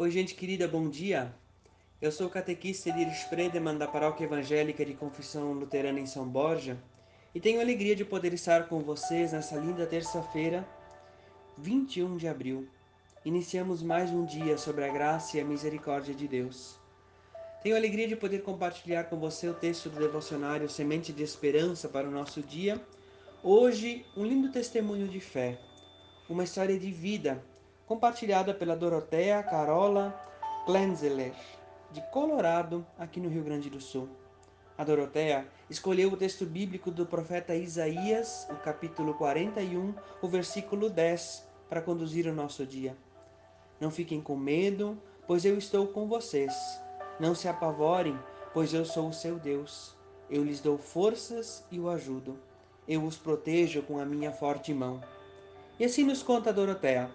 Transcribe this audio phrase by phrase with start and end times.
[0.00, 1.34] Oi, gente querida, bom dia.
[2.00, 6.78] Eu sou o catequista Edir Spredeman da Paróquia Evangélica de Confissão Luterana em São Borja
[7.34, 10.64] e tenho a alegria de poder estar com vocês nessa linda terça-feira,
[11.56, 12.68] 21 de abril.
[13.24, 16.78] Iniciamos mais um dia sobre a graça e a misericórdia de Deus.
[17.60, 21.88] Tenho a alegria de poder compartilhar com você o texto do devocionário Semente de Esperança
[21.88, 22.80] para o nosso dia.
[23.42, 25.58] Hoje, um lindo testemunho de fé,
[26.28, 27.42] uma história de vida
[27.88, 30.14] compartilhada pela Dorotea Carola
[30.66, 31.32] Klenzeler,
[31.90, 34.06] de Colorado, aqui no Rio Grande do Sul.
[34.76, 41.48] A Dorotea escolheu o texto bíblico do profeta Isaías, o capítulo 41, o versículo 10,
[41.66, 42.94] para conduzir o nosso dia.
[43.80, 46.52] Não fiquem com medo, pois eu estou com vocês.
[47.18, 48.18] Não se apavorem,
[48.52, 49.96] pois eu sou o seu Deus.
[50.28, 52.38] Eu lhes dou forças e o ajudo.
[52.86, 55.02] Eu os protejo com a minha forte mão.
[55.80, 57.10] E assim nos conta Dorotea.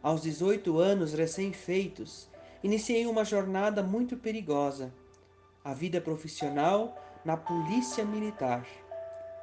[0.00, 2.30] Aos 18 anos recém-feitos,
[2.62, 4.94] iniciei uma jornada muito perigosa,
[5.64, 8.64] a vida profissional na Polícia Militar.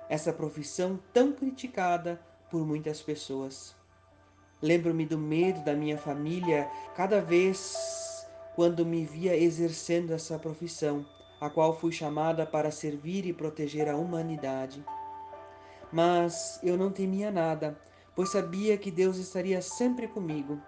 [0.08, 3.76] Essa profissão tão criticada por muitas pessoas.
[4.62, 11.06] Lembro-me do medo da minha família cada vez quando me via exercendo essa profissão,
[11.42, 14.86] a qual fui chamada para servir e proteger a humanidade.
[15.92, 17.78] Mas eu não temia nada,
[18.16, 20.62] pois sabia que Deus estaria sempre comigo.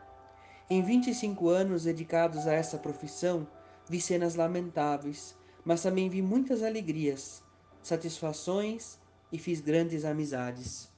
[0.69, 3.47] Em 25 anos dedicados a essa profissão,
[3.89, 7.41] vi cenas lamentáveis, mas também vi muitas alegrias,
[7.81, 8.99] satisfações
[9.31, 10.89] e fiz grandes amizades.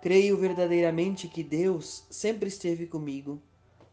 [0.00, 3.42] Creio verdadeiramente que Deus sempre esteve comigo,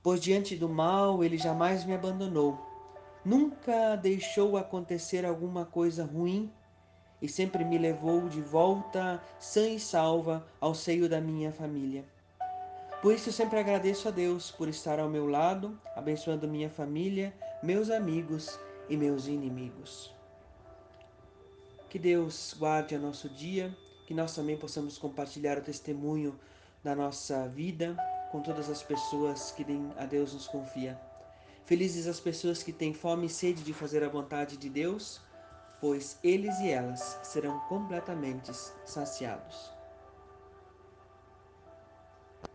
[0.03, 2.59] pois diante do mal ele jamais me abandonou.
[3.25, 6.53] Nunca deixou acontecer alguma coisa ruim
[7.25, 12.05] e sempre me levou de volta sã e salva ao seio da minha família.
[13.01, 17.89] Por isso sempre agradeço a Deus por estar ao meu lado, abençoando minha família, meus
[17.89, 20.13] amigos e meus inimigos.
[21.89, 23.75] Que Deus guarde o nosso dia,
[24.05, 26.39] que nós também possamos compartilhar o testemunho
[26.83, 27.97] da nossa vida
[28.31, 29.65] com todas as pessoas que
[29.97, 30.99] a Deus nos confia.
[31.65, 35.21] Felizes as pessoas que têm fome e sede de fazer a vontade de Deus,
[35.85, 38.51] pois eles e elas serão completamente
[38.85, 39.74] saciados.